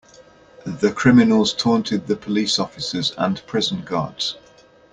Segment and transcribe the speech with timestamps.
[0.65, 4.35] The criminals taunted the police officers and prison guards.